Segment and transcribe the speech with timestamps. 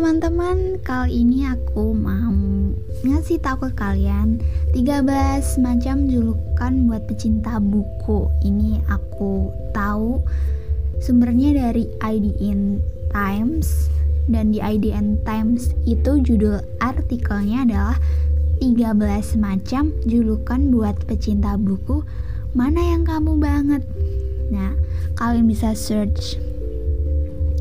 [0.00, 2.32] teman-teman, kali ini aku mau
[3.04, 4.40] ngasih tahu ke kalian
[4.72, 5.04] 13
[5.60, 8.32] macam julukan buat pecinta buku.
[8.40, 10.24] Ini aku tahu
[11.04, 12.80] sumbernya dari IDN
[13.12, 13.92] Times
[14.24, 18.00] dan di IDN Times itu judul artikelnya adalah
[18.64, 18.96] 13
[19.36, 22.08] macam julukan buat pecinta buku.
[22.56, 23.84] Mana yang kamu banget?
[24.48, 24.72] Nah,
[25.20, 26.40] kalian bisa search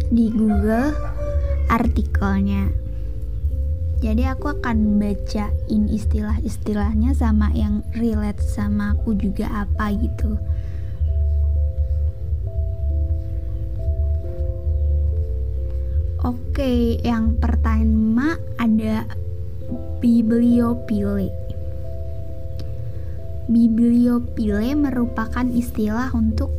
[0.08, 1.09] di Google
[1.70, 2.68] artikelnya.
[4.00, 10.40] Jadi aku akan bacain istilah-istilahnya sama yang relate sama aku juga apa gitu.
[16.20, 19.08] Oke, yang pertama ada
[20.04, 21.32] bibliopile.
[23.48, 26.52] Bibliopile merupakan istilah untuk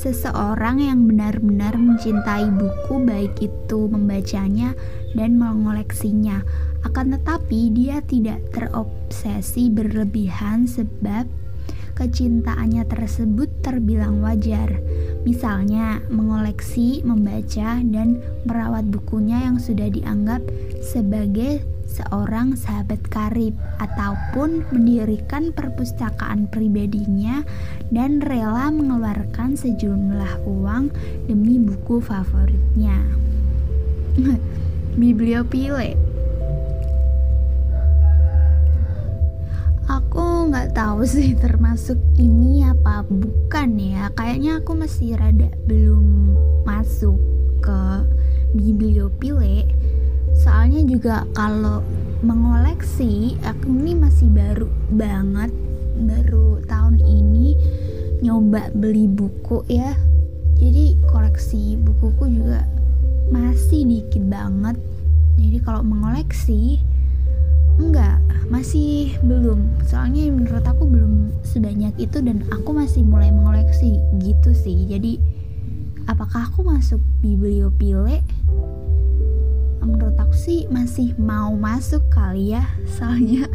[0.00, 4.72] seseorang yang benar-benar mencintai buku baik itu membacanya
[5.12, 6.40] dan mengoleksinya.
[6.88, 11.28] Akan tetapi dia tidak terobsesi berlebihan sebab
[12.00, 14.80] kecintaannya tersebut terbilang wajar.
[15.28, 20.40] Misalnya mengoleksi, membaca, dan merawat bukunya yang sudah dianggap
[20.80, 21.60] sebagai
[21.90, 27.42] seorang sahabat karib ataupun mendirikan perpustakaan pribadinya
[27.90, 30.94] dan rela mengeluarkan sejumlah uang
[31.26, 32.94] demi buku favoritnya.
[35.00, 35.98] Bibliopile
[39.90, 44.06] Aku nggak tahu sih termasuk ini apa bukan ya.
[44.14, 47.18] Kayaknya aku masih rada belum masuk
[47.58, 48.06] ke
[48.54, 49.66] bibliopile
[50.80, 51.84] soalnya juga kalau
[52.24, 55.52] mengoleksi aku ini masih baru banget
[56.08, 57.52] baru tahun ini
[58.24, 59.92] nyoba beli buku ya.
[60.56, 62.64] Jadi koleksi bukuku juga
[63.28, 64.80] masih dikit banget.
[65.36, 66.80] Jadi kalau mengoleksi
[67.76, 68.16] enggak
[68.48, 69.60] masih belum.
[69.84, 74.88] Soalnya menurut aku belum sebanyak itu dan aku masih mulai mengoleksi gitu sih.
[74.88, 75.20] Jadi
[76.08, 78.24] apakah aku masuk bibliopile
[79.80, 82.64] menurut aku sih masih mau masuk kali ya.
[82.96, 83.48] Soalnya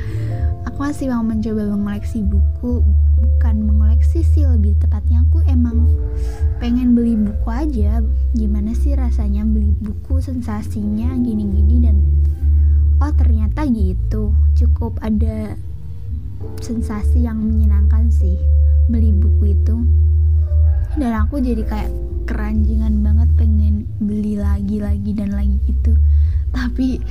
[0.65, 2.81] aku masih mau mencoba mengoleksi buku.
[3.15, 5.87] Bukan mengoleksi sih lebih tepatnya aku emang
[6.57, 8.01] pengen beli buku aja.
[8.33, 11.97] Gimana sih rasanya beli buku sensasinya gini-gini dan
[12.99, 14.33] oh ternyata gitu.
[14.57, 15.55] Cukup ada
[16.59, 18.35] sensasi yang menyenangkan sih
[18.89, 19.75] beli buku itu.
[20.95, 21.91] Dan aku jadi kayak
[22.25, 25.93] keranjingan banget pengen beli lagi lagi dan lagi gitu
[26.55, 27.03] tapi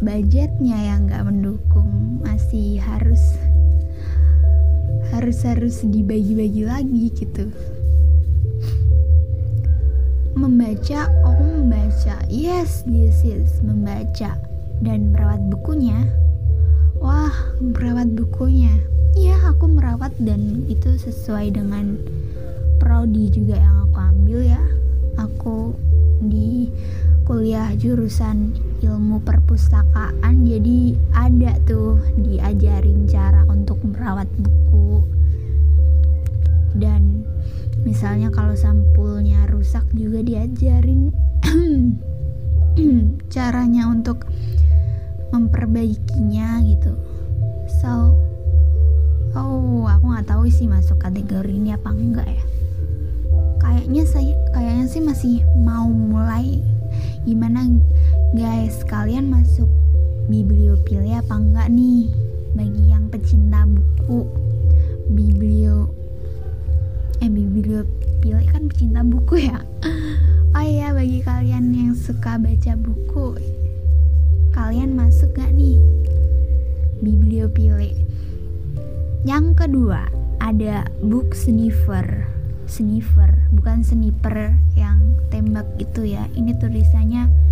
[0.00, 3.20] budgetnya yang nggak mendukung masih harus
[5.12, 7.52] harus harus dibagi-bagi lagi gitu.
[10.32, 12.16] Membaca oh membaca.
[12.32, 14.40] Yes this is membaca
[14.80, 16.08] dan merawat bukunya.
[17.02, 18.72] Wah merawat bukunya.
[19.18, 21.98] Iya aku merawat dan itu sesuai dengan
[22.78, 24.62] prodi juga yang aku ambil ya.
[25.18, 25.74] Aku
[26.22, 26.70] di
[27.26, 35.02] kuliah jurusan ilmu perpustakaan jadi ada tuh diajarin cara untuk merawat buku.
[36.78, 37.26] Dan
[37.82, 41.10] misalnya kalau sampulnya rusak juga diajarin.
[43.34, 44.22] Caranya untuk
[45.34, 46.94] memperbaikinya gitu.
[47.82, 48.14] So
[49.34, 52.44] oh aku nggak tahu sih masuk kategori ini apa enggak ya.
[53.58, 56.62] Kayaknya saya kayaknya sih masih mau mulai
[57.28, 57.66] gimana
[58.36, 59.68] guys kalian masuk
[60.28, 62.12] bibliopile apa enggak nih?
[62.52, 64.28] Bagi yang pecinta buku.
[65.08, 65.88] Biblio
[67.24, 69.64] eh bibliopile kan pecinta buku ya?
[70.52, 73.40] Oh iya bagi kalian yang suka baca buku
[74.52, 75.80] kalian masuk gak nih?
[77.00, 77.96] Bibliopile
[79.24, 80.04] yang kedua
[80.44, 82.28] ada book sniffer.
[82.68, 86.28] Sniffer bukan sniper yang tembak itu ya.
[86.36, 87.47] Ini tulisannya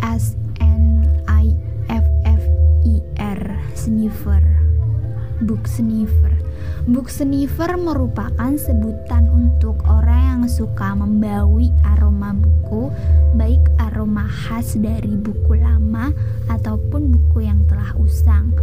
[0.00, 0.32] S
[0.64, 1.52] N I
[1.92, 2.42] F F
[2.88, 3.40] I R
[3.76, 4.40] sniffer
[5.44, 6.32] book sniffer
[6.88, 12.88] book sniffer merupakan sebutan untuk orang yang suka membawi aroma buku
[13.36, 16.12] baik aroma khas dari buku lama
[16.48, 18.56] ataupun buku yang telah usang.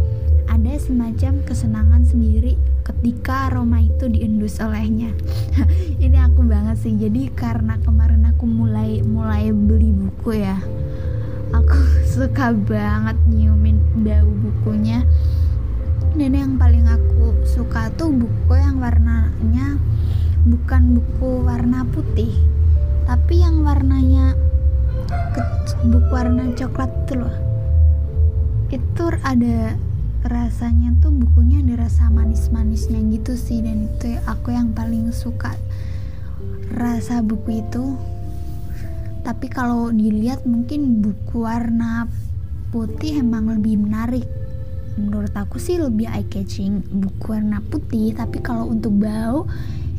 [0.50, 5.14] Ada semacam kesenangan sendiri ketika aroma itu diendus olehnya.
[6.02, 6.98] Ini aku banget sih.
[6.98, 10.58] Jadi karena kemarin aku mulai mulai beli buku ya
[11.52, 11.78] aku
[12.14, 15.04] suka banget nyiumin bau bukunya.
[16.18, 19.78] Dan yang paling aku suka tuh buku yang warnanya
[20.48, 22.32] bukan buku warna putih
[23.08, 24.36] tapi yang warnanya
[25.88, 27.36] buku warna coklat tuh loh.
[28.68, 29.80] Itu ada
[30.28, 35.56] rasanya tuh bukunya ada rasa manis-manisnya gitu sih dan itu aku yang paling suka
[36.74, 37.96] rasa buku itu
[39.28, 42.08] tapi kalau dilihat mungkin buku warna
[42.72, 44.24] putih emang lebih menarik.
[44.96, 48.16] Menurut aku sih lebih eye catching buku warna putih.
[48.16, 49.44] Tapi kalau untuk bau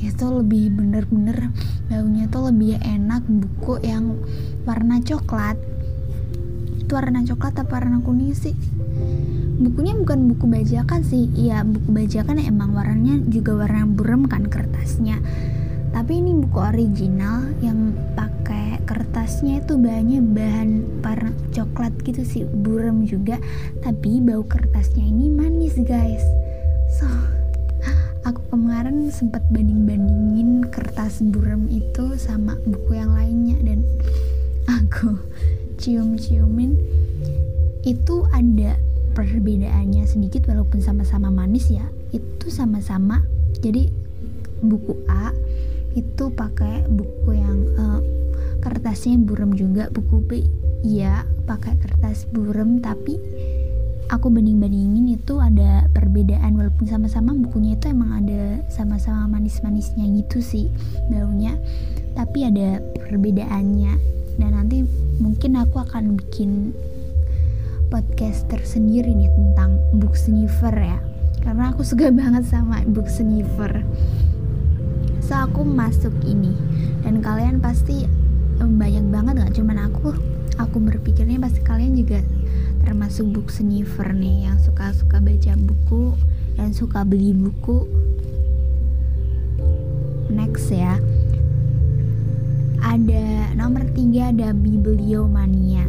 [0.02, 1.54] itu lebih bener-bener
[1.94, 3.22] baunya tuh lebih enak.
[3.30, 4.18] Buku yang
[4.66, 5.62] warna coklat.
[6.81, 8.58] Itu warna coklat apa warna kuning sih?
[9.62, 11.30] Bukunya bukan buku bajakan sih.
[11.38, 15.22] Iya buku bajakan emang warnanya juga warna burem kan kertasnya.
[15.94, 18.29] Tapi ini buku original yang pakai
[19.00, 20.69] kertasnya itu bahannya bahan
[21.00, 23.40] warna coklat gitu sih burem juga.
[23.80, 26.19] Tapi bau kertasnya ini manis guys.
[27.00, 27.07] So
[28.28, 33.80] aku kemarin sempat banding-bandingin kertas burem itu sama buku yang lainnya dan
[34.84, 35.16] aku
[35.80, 36.75] cium-ciumin.
[37.88, 38.75] Itu ada
[39.16, 41.88] perbedaannya sedikit walaupun sama-sama manis ya.
[42.12, 43.24] Itu sama-sama
[43.63, 43.88] jadi
[44.60, 45.31] buku A
[45.95, 48.04] itu pakai buku yang uh,
[48.59, 50.29] kertasnya burem juga buku B
[50.85, 53.19] ya pakai kertas burem tapi
[54.09, 60.65] aku banding-bandingin itu ada perbedaan walaupun sama-sama bukunya itu emang ada sama-sama manis-manisnya gitu sih
[61.11, 61.57] baunya
[62.19, 63.94] tapi ada perbedaannya.
[64.39, 64.83] Dan nanti
[65.19, 66.71] mungkin aku akan bikin
[67.91, 71.01] podcast tersendiri nih tentang book sniffer ya
[71.41, 73.83] karena aku suka banget sama book sniffer.
[75.23, 76.56] So aku masuk ini
[77.03, 78.07] dan kalian pasti
[78.67, 80.11] banyak banget gak cuman aku
[80.59, 82.19] aku berpikirnya pasti kalian juga
[82.83, 86.17] termasuk book sniffer nih yang suka-suka baca buku
[86.59, 87.88] dan suka beli buku.
[90.27, 91.00] Next ya.
[92.83, 95.88] Ada nomor tiga ada bibliomania.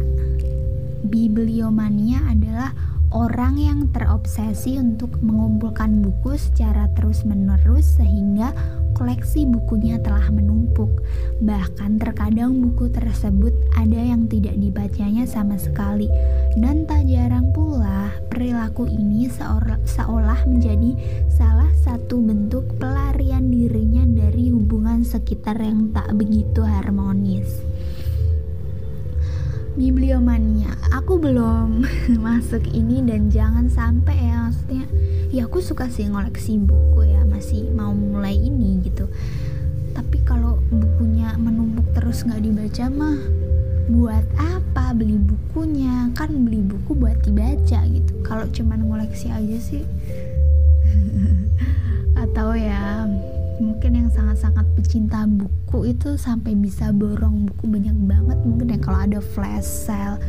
[1.07, 2.71] Bibliomania adalah
[3.11, 8.55] orang yang terobsesi untuk mengumpulkan buku secara terus-menerus sehingga
[9.01, 11.01] koleksi bukunya telah menumpuk.
[11.41, 16.05] Bahkan terkadang buku tersebut ada yang tidak dibacanya sama sekali.
[16.53, 19.25] Dan tak jarang pula perilaku ini
[19.89, 20.93] seolah menjadi
[21.33, 27.65] salah satu bentuk pelarian dirinya dari hubungan sekitar yang tak begitu harmonis
[29.71, 31.87] bibliomania aku belum
[32.27, 34.85] masuk ini dan jangan sampai ya maksudnya
[35.31, 39.09] ya aku suka sih ngoleksi buku ya masih mau mulai ini gitu.
[39.97, 43.17] Tapi kalau bukunya menumpuk terus nggak dibaca mah
[43.89, 44.93] buat apa?
[44.93, 46.13] Beli bukunya.
[46.13, 48.13] Kan beli buku buat dibaca gitu.
[48.21, 49.81] Kalau cuman ngoleksi aja sih.
[52.29, 53.09] Atau ya
[53.57, 58.77] mungkin yang sangat-sangat pecinta buku itu sampai bisa borong buku banyak banget mungkin ya.
[58.77, 60.21] Kalau ada flash sale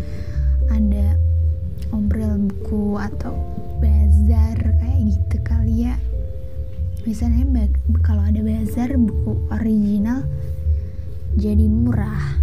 [0.73, 1.13] ada
[1.93, 3.37] obrol buku atau
[3.85, 6.01] bazar kayak gitu kali ya
[7.03, 7.67] misalnya
[8.07, 10.23] kalau ada bazar buku original
[11.35, 12.39] jadi murah.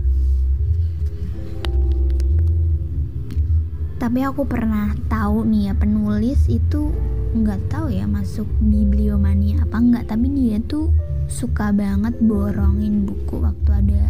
[4.00, 6.92] Tapi aku pernah tahu nih ya penulis itu
[7.36, 10.90] nggak tahu ya masuk bibliomania apa enggak tapi dia tuh
[11.30, 14.02] suka banget borongin buku waktu ada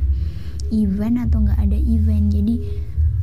[0.71, 2.25] event atau nggak ada event.
[2.33, 2.55] Jadi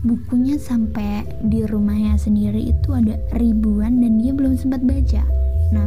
[0.06, 5.86] bukunya sampai di rumahnya sendiri itu ada ribuan dan dia belum sempat baca nah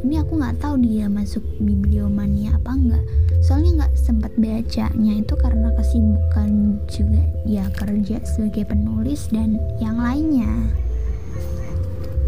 [0.00, 3.04] ini aku nggak tahu dia masuk bibliomania apa enggak
[3.40, 10.48] soalnya nggak sempat bacanya itu karena kesibukan juga ya kerja sebagai penulis dan yang lainnya.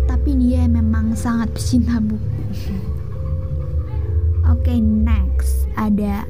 [0.08, 2.20] Tapi dia memang sangat pecinta buku.
[4.52, 5.68] Oke okay, next.
[5.76, 6.25] Ada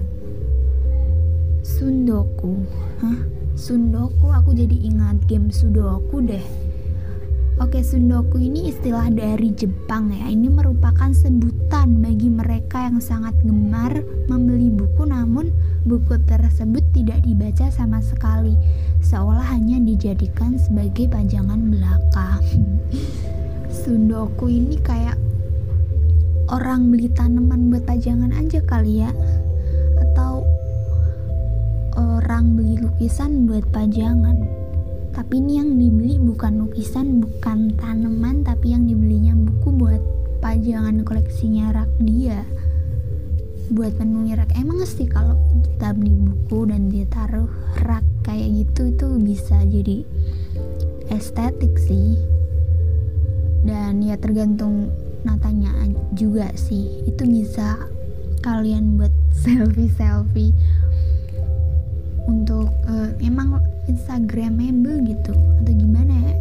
[1.63, 2.63] Sundoku.
[3.03, 3.19] Hah?
[3.55, 6.62] Sundoku aku jadi ingat game Sudoku deh
[7.63, 10.27] Oke, Sundoku ini istilah dari Jepang ya.
[10.27, 15.55] Ini merupakan sebutan bagi mereka yang sangat gemar membeli buku namun
[15.87, 18.59] buku tersebut tidak dibaca sama sekali,
[18.99, 22.43] seolah hanya dijadikan sebagai pajangan belaka.
[23.87, 25.15] Sundoku ini kayak
[26.51, 29.15] orang beli tanaman buat pajangan aja kali ya
[30.03, 30.43] atau
[31.95, 34.62] orang beli lukisan buat pajangan
[35.13, 40.03] tapi ini yang dibeli bukan lukisan bukan tanaman tapi yang dibelinya buku buat
[40.41, 42.43] pajangan koleksinya rak dia.
[43.73, 44.57] Buat penuhi rak.
[44.57, 47.49] Emang sih kalau kita beli buku dan dia taruh
[47.85, 50.03] rak kayak gitu itu bisa jadi
[51.13, 52.17] estetik sih.
[53.63, 54.91] Dan ya tergantung
[55.29, 55.77] natanya
[56.17, 57.05] juga sih.
[57.05, 57.77] Itu bisa
[58.41, 59.13] kalian buat
[59.45, 60.57] selfie selfie
[62.27, 63.61] untuk uh, emang
[63.91, 66.35] instagramable gitu atau gimana ya?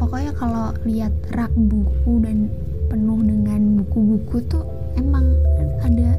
[0.00, 2.50] Pokoknya kalau lihat rak buku dan
[2.90, 4.66] penuh dengan buku-buku tuh
[4.98, 5.24] emang
[5.80, 6.18] ada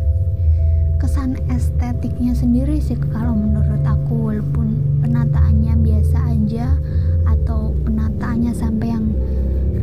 [1.03, 4.31] kesan estetiknya sendiri sih kalau menurut aku.
[4.31, 6.79] Walaupun penataannya biasa aja
[7.27, 9.11] atau penataannya sampai yang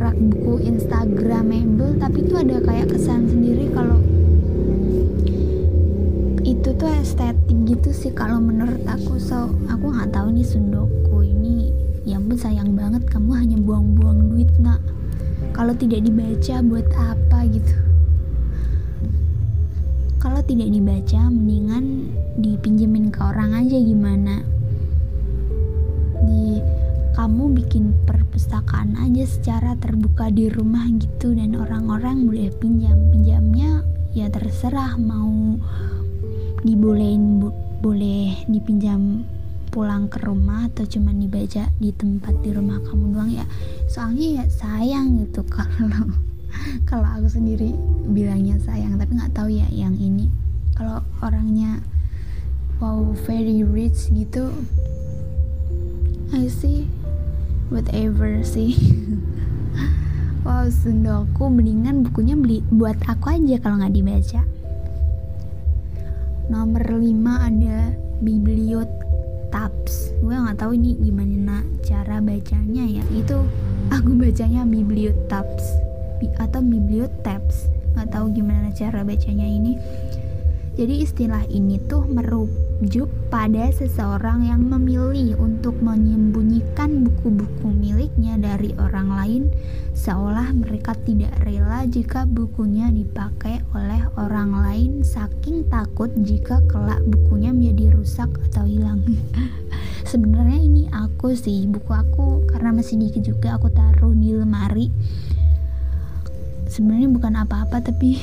[0.00, 3.99] rak buku instagramable tapi itu ada kayak kesan sendiri kalau
[6.70, 9.18] itu tuh estetik gitu sih kalau menurut aku.
[9.18, 11.74] So aku nggak tahu nih sundoku ini
[12.06, 14.78] ya ampun sayang banget kamu hanya buang-buang duit nak.
[15.50, 17.74] Kalau tidak dibaca buat apa gitu?
[20.22, 24.46] Kalau tidak dibaca mendingan dipinjemin ke orang aja gimana?
[26.22, 26.62] Di
[27.18, 32.94] kamu bikin perpustakaan aja secara terbuka di rumah gitu dan orang-orang boleh pinjam.
[33.10, 33.82] Pinjamnya
[34.14, 35.58] ya terserah mau
[36.60, 37.40] dibolehin
[37.80, 39.24] boleh dipinjam
[39.70, 43.46] pulang ke rumah atau cuma dibaca di tempat di rumah kamu doang ya?
[43.88, 46.10] Soalnya ya sayang gitu kalau
[46.84, 47.72] kalau aku sendiri
[48.10, 50.28] bilangnya sayang tapi nggak tahu ya yang ini.
[50.76, 51.80] Kalau orangnya
[52.82, 54.52] wow very rich gitu
[56.30, 56.86] I see
[57.72, 58.76] whatever sih.
[60.40, 64.40] Wow sendoku mendingan bukunya beli buat aku aja kalau nggak dibaca
[66.50, 73.04] nomor 5 ada bibliotabs gue nggak tahu ini gimana cara bacanya ya.
[73.14, 73.40] Itu
[73.88, 75.64] aku bacanya bibliotabs
[76.36, 79.74] atau bibliotabs nggak tahu gimana cara bacanya ini
[80.80, 89.12] jadi istilah ini tuh merujuk pada seseorang yang memilih untuk menyembunyikan buku-buku miliknya dari orang
[89.12, 89.42] lain
[89.92, 97.52] seolah mereka tidak rela jika bukunya dipakai oleh orang lain saking takut jika kelak bukunya
[97.52, 99.04] menjadi rusak atau hilang.
[100.10, 104.88] Sebenarnya ini aku sih buku aku karena masih dikit juga aku taruh di lemari.
[106.72, 108.16] Sebenarnya bukan apa-apa tapi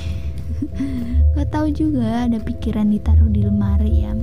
[1.38, 4.14] gak tahu juga ada pikiran ditaruh di lemari ya.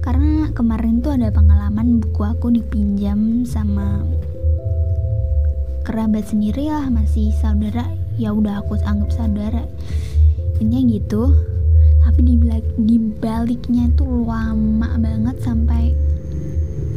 [0.00, 4.04] Karena kemarin tuh ada pengalaman buku aku dipinjam sama
[5.84, 7.84] kerabat sendiri lah masih saudara.
[8.16, 9.64] Ya udah aku anggap saudara.
[10.60, 11.32] Ini gitu.
[12.00, 12.34] Tapi di,
[12.80, 15.92] di baliknya itu lama banget sampai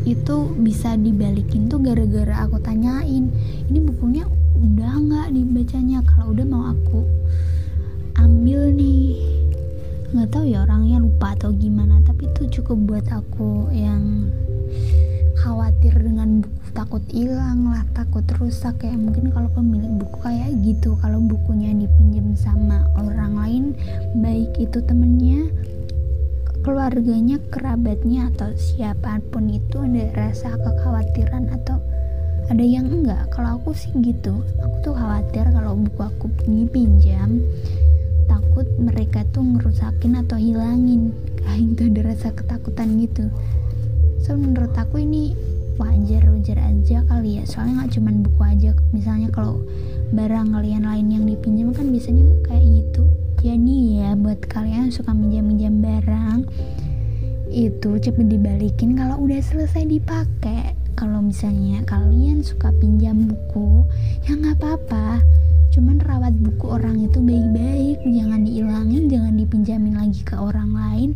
[0.04, 3.32] itu bisa dibalikin tuh gara-gara aku tanyain
[3.72, 4.28] ini bukunya
[4.60, 6.04] udah nggak dibacanya?
[6.08, 7.04] Kalau udah mau aku
[8.24, 9.20] ambil nih.
[10.16, 14.32] Nggak tahu ya orangnya lupa atau gimana tapi itu cukup buat aku yang
[15.44, 18.80] khawatir dengan buku takut hilang lah takut rusak.
[18.80, 23.64] Kayak mungkin kalau pemilik buku kayak gitu kalau bukunya dipinjam sama orang lain
[24.24, 25.52] baik itu temennya
[26.64, 31.76] keluarganya kerabatnya atau siapa pun itu ada rasa kekhawatiran atau
[32.48, 33.28] ada yang enggak.
[33.36, 34.44] Kalau aku sih gitu.
[34.64, 37.44] Aku tuh khawatir kalau buku aku dipinjam
[38.34, 41.14] takut mereka tuh ngerusakin atau hilangin.
[41.44, 43.30] Kayak itu ada rasa ketakutan gitu.
[44.26, 45.38] So menurut aku ini
[45.78, 47.44] wajar wajar aja kali ya.
[47.46, 48.70] Soalnya nggak cuman buku aja.
[48.90, 49.62] Misalnya kalau
[50.14, 53.04] barang kalian lain yang dipinjam kan biasanya kayak gitu.
[53.44, 56.48] Jadi ya buat kalian suka minjam-minjam barang
[57.54, 60.74] itu cepet dibalikin kalau udah selesai dipakai.
[60.94, 63.84] Kalau misalnya kalian suka pinjam buku
[64.24, 65.20] ya nggak apa-apa
[65.74, 71.10] cuman rawat buku orang itu baik-baik jangan dihilangin jangan dipinjamin lagi ke orang lain.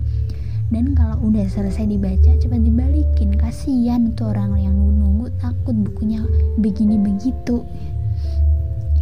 [0.68, 3.38] Dan kalau udah selesai dibaca cepat dibalikin.
[3.40, 6.20] Kasihan tuh orang yang nunggu takut bukunya
[6.60, 7.64] begini begitu.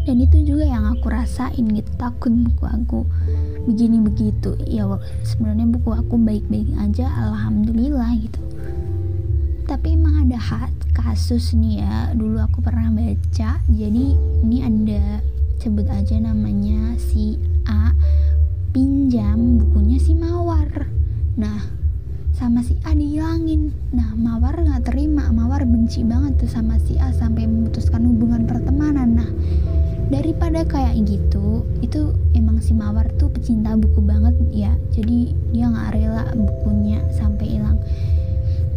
[0.05, 2.99] Dan itu juga yang aku rasain gitu takut buku aku
[3.65, 4.53] begini begitu.
[4.69, 4.85] Ya
[5.25, 8.43] sebenarnya buku aku baik-baik aja alhamdulillah gitu.
[9.65, 10.37] Tapi emang ada
[10.93, 14.05] kasus nih ya dulu aku pernah baca jadi
[14.45, 15.25] ini ada
[15.65, 17.89] sebut aja namanya si A
[18.69, 20.69] pinjam bukunya si Mawar.
[21.41, 21.57] Nah
[22.37, 23.73] sama si A dihilangin.
[23.89, 25.33] Nah Mawar nggak terima.
[25.33, 29.17] Mawar benci banget tuh sama si A sampai memutuskan hubungan pertemanan.
[29.17, 29.29] Nah
[30.13, 34.69] daripada kayak gitu itu emang si Mawar tuh pecinta buku banget ya.
[34.93, 37.81] Jadi dia nggak rela bukunya sampai hilang.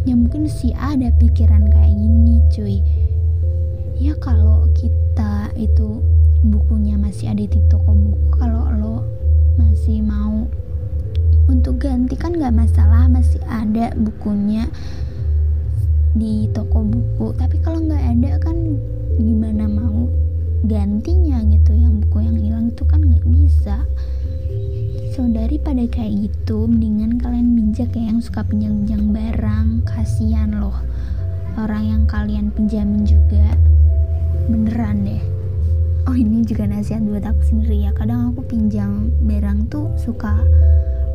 [0.09, 2.81] Ya mungkin si A ada pikiran kayak gini cuy.
[4.01, 6.01] Ya kalau kita itu
[6.43, 8.97] bukunya masih ada di toko buku kalau lo
[9.59, 10.47] masih mau
[11.49, 14.69] untuk ganti kan nggak masalah masih ada bukunya
[16.13, 17.35] di toko buku.
[17.37, 18.57] Tapi kalau nggak ada kan
[19.17, 20.07] gimana mau
[20.65, 21.73] gantinya gitu?
[21.73, 23.77] Yang buku yang hilang itu kan nggak bisa.
[25.17, 29.67] So dari daripada kayak gitu mendingan kalian bijak ya yang suka pinjam-pinjam barang.
[29.89, 30.77] Kasihan loh
[31.57, 33.57] orang yang kalian pinjamin juga.
[34.49, 35.38] Beneran deh
[36.09, 37.93] oh ini juga nasihat buat aku sendiri ya.
[37.93, 40.41] Kadang aku pinjam barang tuh suka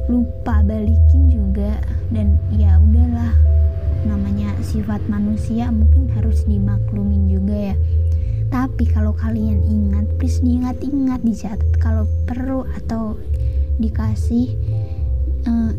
[0.07, 1.83] lupa balikin juga.
[2.15, 3.35] Dan ya udahlah
[4.07, 7.77] namanya sifat manusia mungkin harus dimaklumin juga ya.
[8.55, 13.19] Tapi kalau kalian ingat please diingat-ingat dicatat kalau perlu atau
[13.83, 14.55] dikasih
[15.51, 15.75] uh,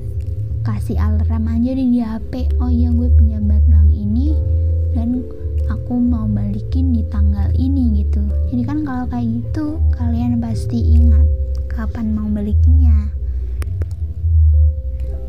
[0.67, 4.35] kasih alarm aja di HP oh iya gue pinjam barang ini
[4.91, 5.23] dan
[5.69, 8.21] aku mau balikin di tanggal ini gitu.
[8.53, 11.25] Jadi kan kalau kayak gitu kalian pasti ingat
[11.71, 13.11] kapan mau balikinnya.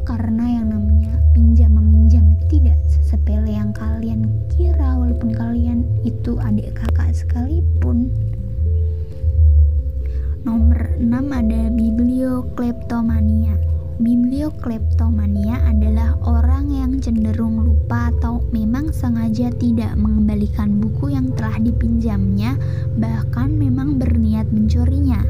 [0.07, 7.11] Karena yang namanya pinjam meminjam tidak sepele yang kalian kira walaupun kalian itu adik kakak
[7.17, 8.13] sekalipun.
[10.47, 13.59] Nomor 6 ada bibliokleptomania
[13.97, 22.61] Bibliokleptomania adalah orang yang cenderung lupa atau memang sengaja tidak mengembalikan buku yang telah dipinjamnya,
[23.01, 25.25] bahkan memang berniat mencurinya.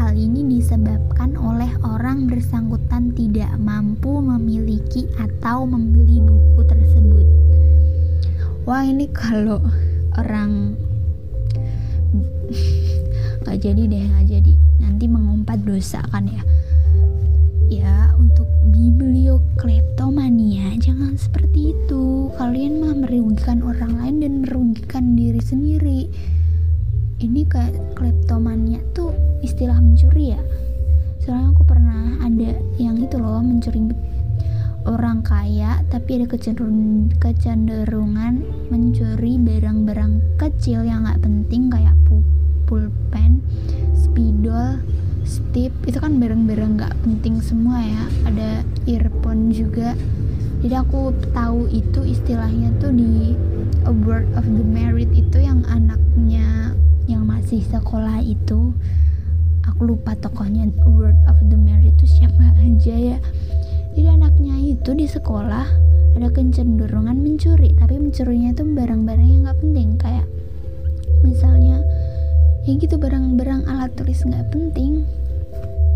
[0.00, 7.26] Hal ini disebabkan oleh orang bersangkutan tidak mampu memiliki atau membeli buku tersebut.
[8.64, 9.60] Wah, ini kalau
[10.16, 10.72] orang
[13.44, 14.52] nggak jadi deh, nggak jadi.
[14.80, 16.40] Nanti mengumpat dosa kan ya
[23.46, 26.10] merugikan orang lain dan merugikan diri sendiri.
[27.22, 30.42] Ini kayak kleptomania tuh istilah mencuri ya?
[31.22, 33.94] Soalnya aku pernah ada yang itu loh mencuri
[34.82, 36.26] orang kaya tapi ada
[37.22, 38.34] kecenderungan,
[38.74, 41.94] mencuri barang-barang kecil yang nggak penting kayak
[42.66, 43.46] pulpen,
[43.94, 44.82] spidol,
[45.22, 45.70] stip.
[45.86, 48.10] Itu kan barang-barang nggak penting semua ya.
[48.26, 49.94] Ada earphone juga
[50.66, 53.38] jadi aku tahu itu istilahnya tuh di
[53.86, 56.74] a word of the merit itu yang anaknya
[57.06, 58.74] yang masih sekolah itu.
[59.62, 63.18] Aku lupa tokohnya word of the merit itu siapa aja ya.
[63.94, 65.70] Jadi anaknya itu di sekolah
[66.18, 69.94] ada kecenderungan mencuri tapi mencurinya itu barang-barang yang nggak penting.
[70.02, 70.26] Kayak
[71.22, 71.78] misalnya
[72.66, 75.06] ya gitu barang-barang alat tulis nggak penting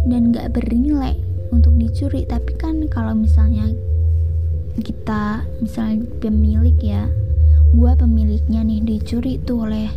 [0.06, 1.18] dan nggak bernilai
[1.50, 2.22] untuk dicuri.
[2.22, 3.89] Tapi kan kalau misalnya
[4.78, 7.10] kita misalnya pemilik ya
[7.74, 9.90] gua pemiliknya nih dicuri tuh oleh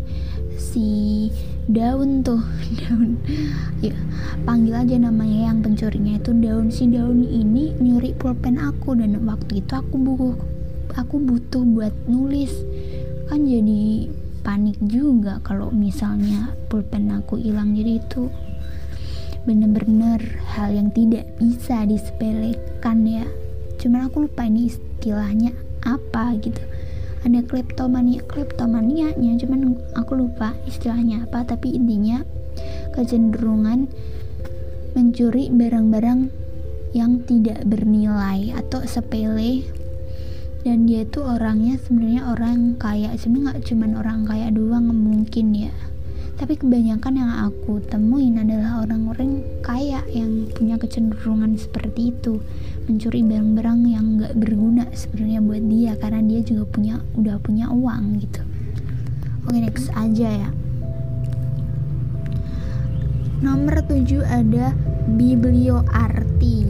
[0.58, 1.30] si
[1.70, 2.42] daun tuh
[2.82, 3.18] daun
[3.80, 3.94] ya
[4.44, 6.68] panggil aja namanya yang pencurinya itu daun.
[6.74, 10.30] Si daun ini nyuri pulpen aku dan waktu itu aku buku
[10.98, 12.52] aku butuh buat nulis.
[13.32, 14.12] Kan jadi
[14.44, 17.78] panik juga kalau misalnya pulpen aku hilang.
[17.78, 18.28] Jadi itu
[19.44, 20.20] bener-bener
[20.56, 23.28] hal yang tidak bisa disepelekan ya
[23.84, 25.52] cuman aku lupa ini istilahnya
[25.84, 26.64] apa gitu.
[27.28, 32.24] Ada kleptomania kleptomania nya cuman aku lupa istilahnya apa tapi intinya
[32.96, 33.92] kecenderungan
[34.96, 36.32] mencuri barang-barang
[36.96, 39.68] yang tidak bernilai atau sepele.
[40.64, 45.76] Dan dia tuh orangnya sebenarnya orang kaya sebenarnya nggak cuman orang kaya doang mungkin ya.
[46.40, 48.63] Tapi kebanyakan yang aku temuin adalah
[50.64, 52.40] punya kecenderungan seperti itu.
[52.88, 58.24] Mencuri barang-barang yang nggak berguna sebenarnya buat dia karena dia juga punya udah punya uang
[58.24, 58.40] gitu.
[59.44, 60.50] Oke next aja ya.
[63.44, 64.72] Nomor 7 ada
[65.20, 66.64] biblioarti.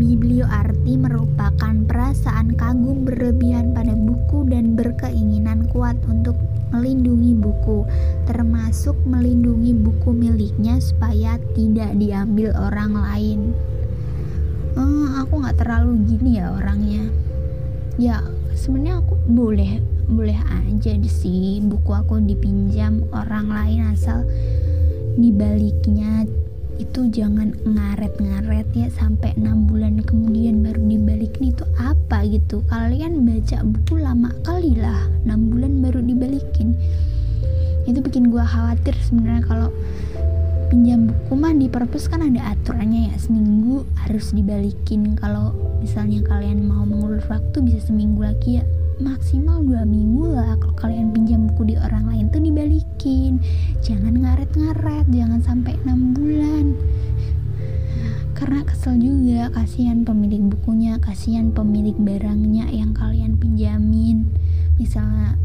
[0.00, 7.88] Biblioarti merupakan perasaan kagum berlebihan pada buku dan berkeinginan kuat untuk melindungi buku,
[8.28, 13.40] termasuk melindungi buku miliknya supaya tidak diambil orang lain.
[14.76, 17.08] Hmm, aku nggak terlalu gini ya orangnya.
[17.98, 18.22] Ya
[18.54, 24.24] sebenarnya aku boleh boleh aja sih buku aku dipinjam orang lain asal
[25.20, 26.24] dibaliknya
[26.78, 32.62] itu jangan ngaret-ngaret ya sampai enam bulan kemudian baru dibalikin itu apa gitu?
[32.70, 36.78] Kalian baca buku lama kali lah enam bulan baru dibalikin.
[37.84, 39.68] Itu bikin gua khawatir sebenarnya kalau
[40.70, 45.18] pinjam buku mah di perpus kan ada aturannya ya seminggu harus dibalikin.
[45.18, 45.50] Kalau
[45.82, 48.64] misalnya kalian mau mengulur waktu bisa seminggu lagi ya
[48.98, 53.38] maksimal dua minggu lah kalau kalian pinjam buku di orang lain tuh dibalikin.
[53.82, 56.74] Jangan ngaret-ngaret jangan sampai enam bulan.
[58.34, 64.30] Karena kesel juga kasihan pemilik bukunya kasihan pemilik barangnya yang kalian pinjamin.
[64.78, 65.38] Misalnya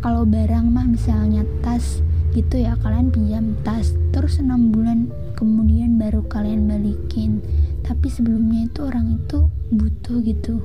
[0.00, 2.00] kalau barang mah misalnya tas
[2.36, 7.44] gitu ya kalian pinjam tas terus enam bulan kemudian baru kalian balikin.
[7.84, 10.64] Tapi sebelumnya itu orang itu butuh gitu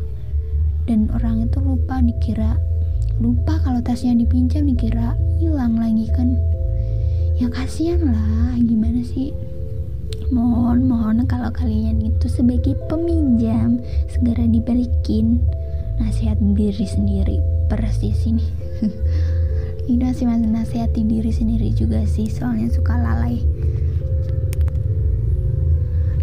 [0.90, 2.58] dan orang itu lupa dikira
[3.22, 6.34] lupa kalau tasnya dipinjam dikira hilang lagi kan.
[7.38, 9.30] Ya kasihan lah gimana sih?
[10.34, 13.78] Mohon mohon kalau kalian itu sebagai peminjam
[14.10, 15.46] segera dibalikin
[16.02, 17.38] nasihat diri sendiri
[17.70, 18.50] persis ini.
[19.90, 23.42] Ini sih masih nasihati diri sendiri juga sih soalnya suka lalai.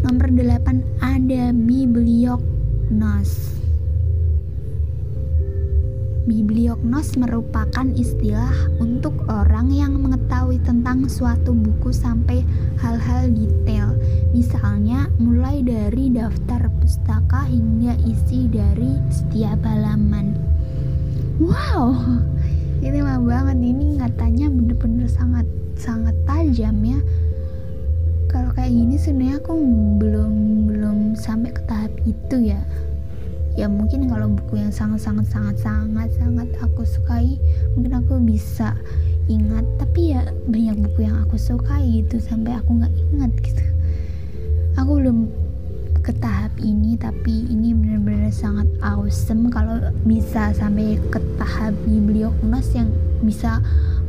[0.07, 3.56] Nomor 8 ada bibliognos
[6.27, 8.51] Bibliognos merupakan istilah
[8.83, 12.43] untuk orang yang mengetahui tentang suatu buku sampai
[12.83, 13.95] hal-hal detail.
[14.35, 20.35] Misalnya, mulai dari daftar pustaka hingga isi dari setiap halaman.
[21.39, 21.95] Wow,
[22.83, 25.47] ini mah banget ini katanya bener-bener sangat
[25.79, 26.99] sangat tajam ya.
[28.27, 29.55] Kalau kayak gini sebenarnya aku
[30.03, 30.33] belum
[30.75, 32.59] belum sampai ke tahap itu ya
[33.57, 37.41] ya mungkin kalau buku yang sangat sangat sangat sangat sangat aku sukai
[37.75, 38.77] mungkin aku bisa
[39.27, 39.65] ingat.
[39.81, 43.65] Tapi ya banyak buku yang aku sukai gitu sampai aku nggak ingat gitu.
[44.77, 45.29] Aku belum
[46.07, 49.51] ke tahap ini tapi ini benar-benar sangat awesome.
[49.51, 52.93] Kalau bisa sampai ke tahap bibliognos yang
[53.25, 53.59] bisa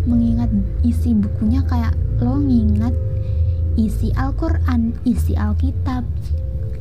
[0.05, 0.51] mengingat
[0.85, 2.93] isi bukunya kayak lo ngingat
[3.77, 6.01] isi Al-Quran, isi Alkitab,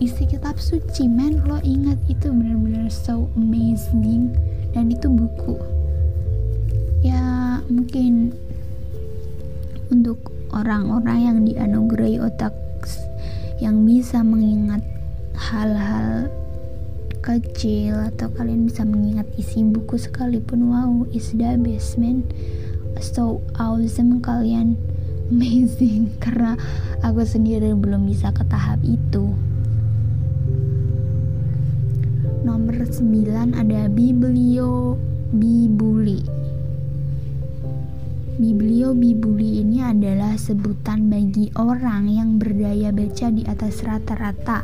[0.02, 1.42] isi kitab suci men.
[1.44, 4.34] Lo ingat itu bener-bener so amazing.
[4.76, 5.56] Dan itu buku.
[7.00, 8.34] Ya mungkin
[9.88, 12.52] untuk orang-orang yang dianugerahi otak
[13.56, 14.84] yang bisa mengingat
[15.32, 16.28] hal-hal
[17.24, 22.22] kecil atau kalian bisa mengingat isi buku sekalipun wow is the best man
[23.00, 24.76] so awesome kalian.
[25.32, 26.14] Amazing.
[26.22, 26.54] Karena
[27.02, 29.34] aku sendiri belum bisa ke tahap itu
[32.46, 34.94] nomor 9 ada Biblio
[35.34, 36.22] Bibuli
[38.38, 44.62] Biblio Bibuli ini adalah sebutan bagi orang yang berdaya baca di atas rata-rata.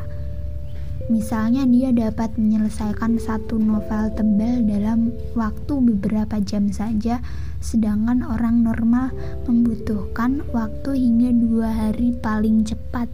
[1.10, 7.18] Misalnya dia dapat menyelesaikan satu novel tebal dalam waktu beberapa jam saja,
[7.58, 9.10] sedangkan orang normal
[9.48, 13.08] membutuhkan waktu hingga dua hari paling cepat.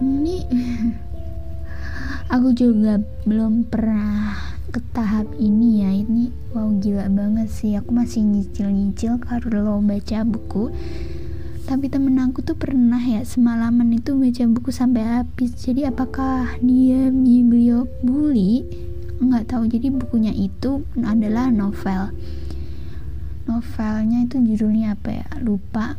[0.00, 0.36] Ini
[2.34, 2.98] aku juga
[3.30, 4.34] belum pernah
[4.74, 5.90] ke tahap ini ya.
[5.94, 7.78] Ini wow gila banget sih.
[7.78, 10.74] Aku masih nyicil-nyicil kalau baca buku.
[11.64, 15.54] Tapi temen aku tuh pernah ya semalaman itu baca buku sampai habis.
[15.62, 18.66] Jadi apakah dia biblio bully?
[19.22, 19.70] Nggak tahu.
[19.70, 22.10] Jadi bukunya itu adalah novel.
[23.46, 25.26] Novelnya itu judulnya apa ya?
[25.38, 25.94] Lupa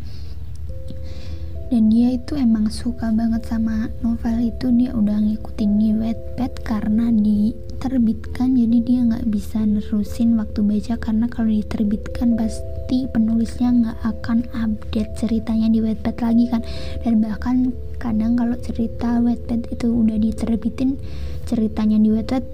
[1.65, 7.09] dan dia itu emang suka banget sama novel itu dia udah ngikutin di Wattpad karena
[7.09, 14.45] diterbitkan jadi dia nggak bisa nerusin waktu baca karena kalau diterbitkan pasti penulisnya nggak akan
[14.53, 16.61] update ceritanya di Wattpad lagi kan.
[17.01, 21.01] Dan bahkan kadang kalau cerita Wattpad itu udah diterbitin
[21.49, 22.45] ceritanya di Wattpad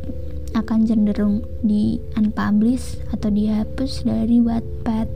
[0.55, 5.07] akan cenderung di unpublish atau dihapus dari Wattpad.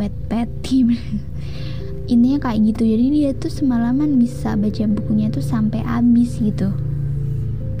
[0.00, 0.96] Wattpad tim
[2.12, 2.82] intinya kayak gitu.
[2.84, 6.68] Jadi dia tuh semalaman bisa baca bukunya tuh sampai habis gitu.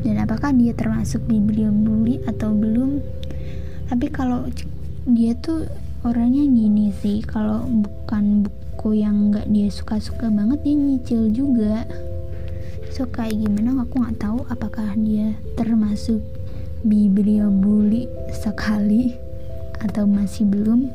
[0.02, 3.04] Dan apakah dia termasuk bully atau belum?
[3.86, 4.48] Tapi kalau
[5.06, 5.68] dia tuh
[6.02, 7.22] orangnya gini sih.
[7.22, 11.86] Kalau bukan buku yang nggak dia suka-suka banget dia nyicil juga.
[12.90, 13.84] So kayak gimana?
[13.86, 16.18] Aku nggak tahu apakah dia termasuk
[16.82, 19.14] bully sekali
[19.78, 20.90] atau masih belum.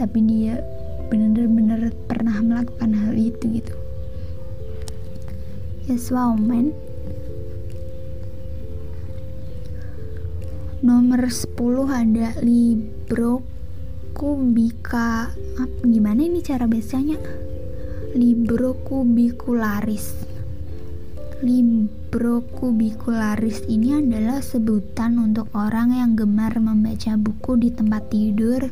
[0.00, 0.64] Tapi dia
[1.10, 3.74] bener-bener pernah melakukan hal itu gitu.
[5.90, 6.70] Yes wow man.
[10.80, 11.50] Nomor 10
[11.90, 13.44] ada libro
[14.16, 15.30] kubika
[15.86, 17.20] gimana ini cara bacanya
[18.10, 20.18] libro kubikularis
[21.40, 28.66] libro kubikularis ini adalah sebutan untuk orang yang gemar membaca buku di tempat tidur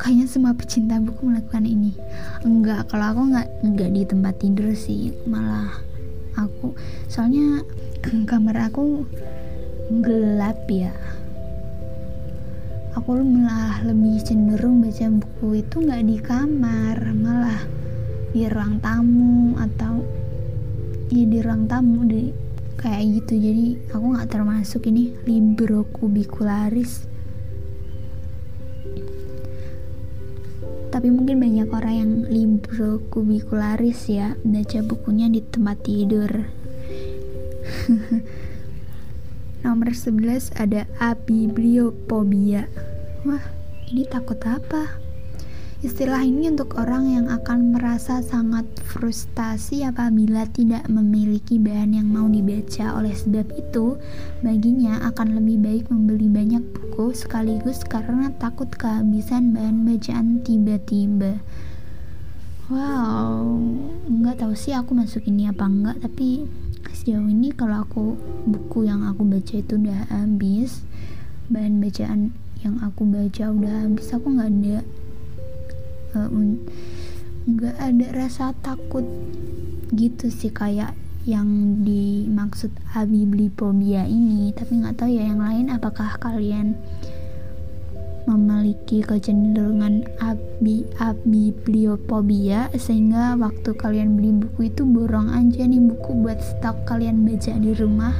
[0.00, 1.92] kayaknya semua pecinta buku melakukan ini.
[2.40, 5.68] Enggak kalau aku nggak nggak di tempat tidur sih malah
[6.40, 6.72] aku
[7.12, 7.60] soalnya
[8.30, 9.04] kamar aku
[10.00, 10.96] gelap ya.
[12.96, 17.60] Aku malah lebih cenderung baca buku itu nggak di kamar malah
[18.32, 20.00] di ruang tamu atau
[21.12, 22.32] ya di ruang tamu di
[22.80, 23.36] kayak gitu.
[23.36, 27.09] Jadi aku nggak termasuk ini libro kubikularis
[30.90, 36.50] tapi mungkin banyak orang yang libro kubikularis ya baca bukunya di tempat tidur.
[39.62, 42.66] Nomor 11 ada abibliopobia
[43.22, 43.44] wah
[43.92, 44.96] ini takut apa
[45.80, 52.28] Istilah ini untuk orang yang akan merasa sangat frustasi apabila tidak memiliki bahan yang mau
[52.28, 53.00] dibaca.
[53.00, 53.96] Oleh sebab itu,
[54.44, 61.40] baginya akan lebih baik membeli banyak buku sekaligus karena takut kehabisan bahan bacaan tiba-tiba.
[62.68, 63.56] Wow,
[64.04, 66.44] nggak tahu sih aku masuk ini apa enggak, tapi
[66.92, 70.84] sejauh ini kalau aku buku yang aku baca itu udah habis,
[71.48, 74.78] bahan bacaan yang aku baca udah habis, aku nggak ada
[76.14, 79.06] nggak uh, ada rasa takut
[79.94, 80.94] gitu sih kayak
[81.28, 84.50] yang dimaksud abibliphobia ini.
[84.56, 86.78] Tapi nggak tahu ya yang lain apakah kalian
[88.28, 96.38] memiliki kecenderungan abi abibliophobia sehingga waktu kalian beli buku itu borong aja nih buku buat
[96.38, 98.14] stok kalian baca di rumah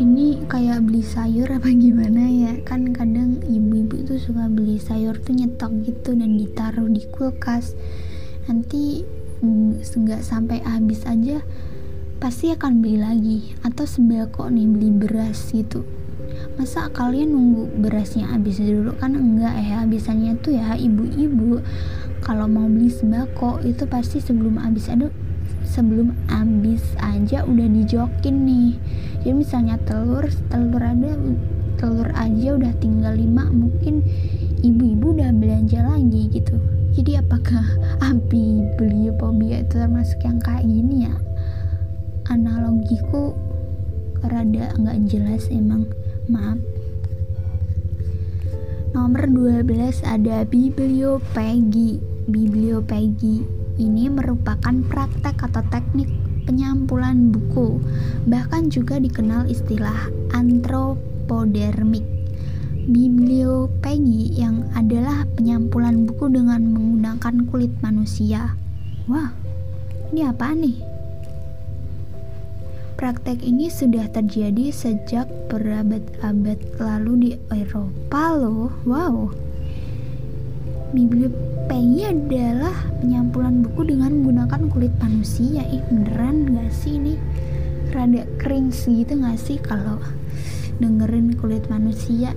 [0.00, 2.56] ini kayak beli sayur apa gimana ya?
[2.64, 7.76] Kan kadang ibu-ibu tuh suka beli sayur tuh nyetok gitu dan ditaruh di kulkas.
[8.48, 9.04] Nanti
[9.44, 11.44] mm, nggak sampai habis aja
[12.16, 13.38] pasti akan beli lagi.
[13.60, 15.84] Atau sembako nih beli beras gitu.
[16.56, 18.96] Masa kalian nunggu berasnya habis dulu?
[18.96, 21.60] Kan enggak ya habisannya tuh ya ibu-ibu.
[22.24, 24.88] Kalau mau beli sembako itu pasti sebelum habis.
[24.88, 25.12] Ada
[25.70, 28.74] sebelum habis aja udah dijokin nih.
[29.22, 31.14] Jadi misalnya telur telur ada
[31.78, 34.02] telur aja udah tinggal lima mungkin
[34.66, 36.58] ibu-ibu udah belanja lagi gitu.
[36.98, 37.62] Jadi apakah
[38.10, 41.14] api beli pobia itu termasuk yang kayak gini ya?
[42.26, 43.38] Analogiku
[44.26, 45.86] rada nggak jelas emang
[46.26, 46.58] maaf.
[48.90, 56.12] Nomor 12 ada bibliopegi bibliopegi ini merupakan praktek atau teknik
[56.44, 57.80] penyampulan buku,
[58.28, 62.04] bahkan juga dikenal istilah antropodermik.
[62.90, 68.58] Bibliopegi yang adalah penyampulan buku dengan menggunakan kulit manusia.
[69.08, 69.32] Wah,
[70.12, 70.76] ini apa nih?
[73.00, 78.68] Praktek ini sudah terjadi sejak berabad-abad lalu di Eropa loh.
[78.84, 79.32] Wow.
[80.90, 85.62] Bibliopegi PI adalah penyampulan buku dengan menggunakan kulit manusia.
[85.70, 87.14] Ih beneran gak sih ini?
[87.94, 90.02] Rada cringe gitu gak sih kalau
[90.82, 92.34] dengerin kulit manusia?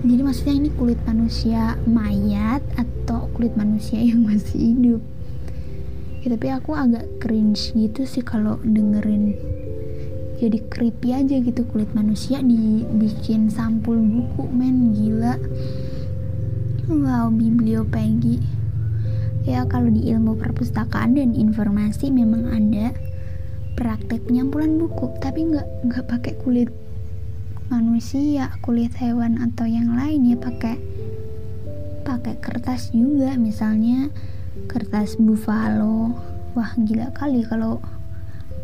[0.00, 5.04] Jadi maksudnya ini kulit manusia mayat atau kulit manusia yang masih hidup?
[6.24, 9.36] Ya, tapi aku agak cringe gitu sih kalau dengerin.
[10.40, 15.36] Jadi creepy aja gitu kulit manusia dibikin sampul buku men gila
[16.92, 18.36] Wow, bibliopegi.
[19.48, 22.92] Ya, kalau di ilmu perpustakaan dan informasi memang ada
[23.80, 26.68] praktek penyampulan buku, tapi nggak nggak pakai kulit
[27.72, 30.76] manusia, kulit hewan atau yang lain ya pakai
[32.04, 34.12] pakai kertas juga, misalnya
[34.68, 36.12] kertas buffalo.
[36.52, 37.80] Wah, gila kali kalau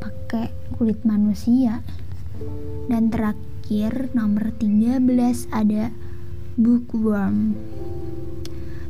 [0.04, 1.80] pakai kulit manusia.
[2.92, 5.00] Dan terakhir nomor 13
[5.48, 5.88] ada
[6.60, 7.56] bookworm.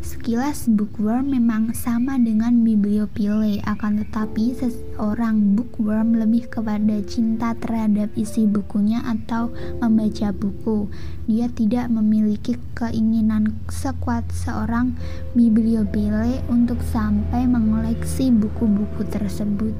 [0.09, 8.49] Sekilas bookworm memang sama dengan bibliopile, akan tetapi seorang bookworm lebih kepada cinta terhadap isi
[8.49, 9.53] bukunya atau
[9.85, 10.88] membaca buku.
[11.29, 14.97] Dia tidak memiliki keinginan sekuat seorang
[15.37, 19.77] bibliopile untuk sampai mengoleksi buku-buku tersebut.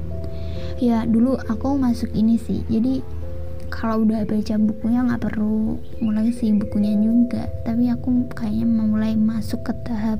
[0.77, 2.61] Ya, dulu aku masuk ini sih.
[2.69, 3.01] Jadi
[3.79, 7.47] kalau udah baca bukunya nggak perlu mulai sih bukunya juga.
[7.63, 10.19] Tapi aku kayaknya memulai masuk ke tahap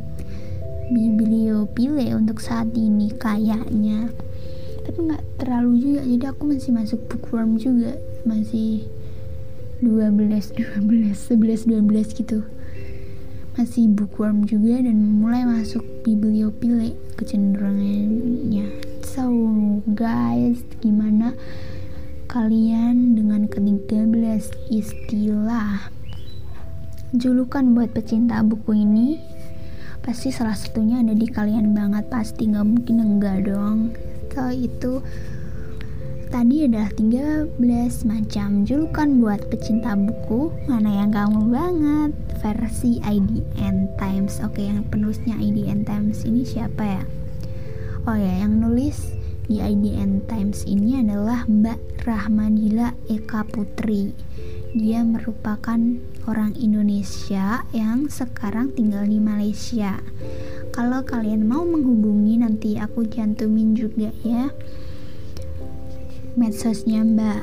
[0.95, 4.07] bibliopile untuk saat ini kayaknya.
[4.87, 7.99] Tapi nggak terlalu juga jadi aku masih masuk bookworm juga.
[8.23, 8.87] Masih
[9.83, 12.47] 12 12 11 12 gitu.
[13.59, 18.71] Masih bookworm juga dan mulai masuk bibliopile kecenderungannya.
[19.03, 19.27] So
[19.83, 21.35] guys gimana
[22.29, 25.89] kalian dengan ke-13 istilah.
[27.09, 29.17] Julukan buat pecinta buku ini
[30.05, 33.97] pasti salah satunya ada di kalian banget pasti nggak mungkin enggak dong.
[34.29, 35.01] So itu
[36.29, 37.49] tadi adalah 13
[38.05, 40.53] macam julukan buat pecinta buku.
[40.69, 42.13] Mana yang kamu banget?
[42.45, 44.37] Versi IDN Times.
[44.45, 47.03] Oke yang penulisnya IDN Times ini siapa ya?
[48.05, 49.18] Oh ya yang nulis
[49.49, 54.13] di IDN Times ini adalah Mbak Rahmanila Eka Putri
[54.69, 55.81] dia merupakan
[56.29, 59.97] orang Indonesia yang sekarang tinggal di Malaysia.
[60.69, 64.53] Kalau kalian mau menghubungi nanti aku cantumin juga ya
[66.37, 67.39] medsosnya Mbak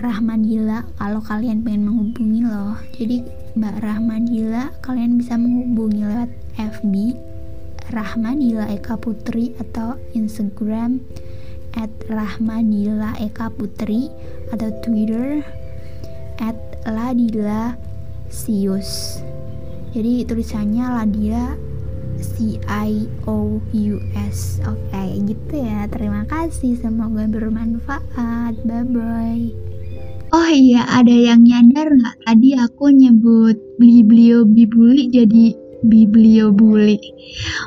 [0.00, 2.80] Rahmadila kalau kalian pengen menghubungi loh.
[2.96, 3.28] Jadi
[3.60, 6.94] Mbak Rahmadila kalian bisa menghubungi lewat FB
[7.92, 11.04] Rahmadila Eka Putri atau Instagram
[11.76, 14.10] at Rahmadila Eka Putri
[14.50, 15.44] atau Twitter
[16.40, 16.56] at
[16.88, 17.76] Ladila
[18.30, 19.22] Sius.
[19.90, 21.54] Jadi tulisannya Ladila
[22.20, 24.60] C I O U S.
[24.64, 25.88] Oke okay, gitu ya.
[25.88, 26.76] Terima kasih.
[26.78, 28.54] Semoga bermanfaat.
[28.62, 29.70] Bye bye
[30.30, 32.16] Oh iya, ada yang nyadar nggak?
[32.22, 36.98] Tadi aku nyebut beli-beli bibuli jadi biblio buli.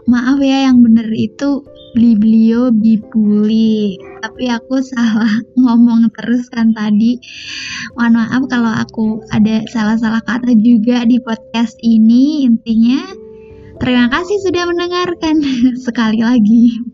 [0.10, 5.30] Maaf ya yang bener itu beli-belio bibuli tapi aku salah
[5.62, 7.20] ngomong terus kan tadi.
[7.98, 13.14] Mohon maaf kalau aku ada salah-salah kata juga di podcast ini intinya.
[13.82, 15.44] Terima kasih sudah mendengarkan
[15.86, 16.93] sekali lagi